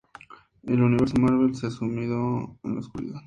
El 0.63 0.81
Universo 0.81 1.13
Marvel 1.19 1.53
se 1.53 1.67
ha 1.67 1.69
sumido 1.69 2.57
en 2.63 2.73
la 2.73 2.79
oscuridad. 2.79 3.19